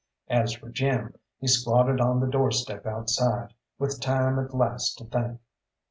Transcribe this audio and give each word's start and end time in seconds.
As 0.31 0.53
for 0.55 0.69
Jim, 0.69 1.13
he 1.37 1.47
squatted 1.47 2.01
on 2.01 2.19
the 2.21 2.25
doorstep 2.27 2.87
outside, 2.87 3.53
with 3.77 4.01
time 4.01 4.39
at 4.39 4.51
last 4.51 4.97
to 4.97 5.05
think. 5.05 5.39